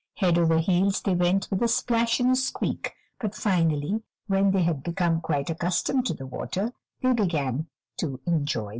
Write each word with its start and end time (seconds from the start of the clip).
Head 0.17 0.39
over 0.39 0.57
heels 0.57 1.01
they 1.03 1.13
went 1.13 1.47
with 1.51 1.61
a 1.61 1.67
splash 1.67 2.19
and 2.19 2.31
a 2.31 2.35
squeak. 2.35 2.91
But 3.19 3.35
finally 3.35 4.01
when 4.25 4.49
they 4.49 4.63
had 4.63 4.81
become 4.81 5.21
quite 5.21 5.51
accustomed 5.51 6.07
to 6.07 6.15
the 6.15 6.25
water, 6.25 6.73
they 7.03 7.13
began 7.13 7.67
to 7.97 8.19
enjoy 8.25 8.29
[Illustration: 8.29 8.63
MRS. 8.63 8.69